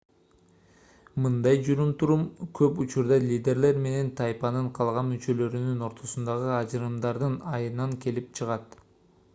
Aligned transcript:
мындай 1.25 1.59
жүрүм-турум 1.67 2.23
көп 2.59 2.81
учурда 2.85 3.19
лидерлер 3.25 3.77
менен 3.85 4.09
тайпанын 4.21 4.71
калган 4.79 5.09
мүчөлөрүнун 5.13 5.85
ортосундагы 5.91 6.51
ажырымдардын 6.57 7.39
айынан 7.59 7.97
келип 8.07 8.35
чыгат 8.41 8.79